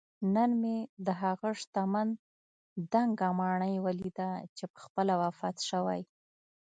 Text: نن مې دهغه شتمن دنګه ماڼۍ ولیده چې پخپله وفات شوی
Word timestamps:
نن 0.35 0.49
مې 0.61 0.77
دهغه 1.07 1.49
شتمن 1.61 2.09
دنګه 2.91 3.29
ماڼۍ 3.39 3.75
ولیده 3.85 4.29
چې 4.57 4.63
پخپله 4.73 5.13
وفات 5.23 5.57
شوی 5.69 6.01